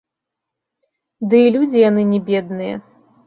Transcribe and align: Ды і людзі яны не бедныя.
Ды 1.33 1.37
і 1.47 1.53
людзі 1.55 1.83
яны 1.89 2.01
не 2.13 2.19
бедныя. 2.31 2.75